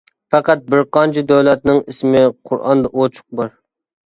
[0.35, 3.55] پەقەت بىر قانچە دۆلەتنىڭ ئىسمى قۇرئاندا ئوچۇق بار.